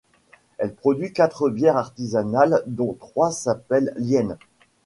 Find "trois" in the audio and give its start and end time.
2.99-3.29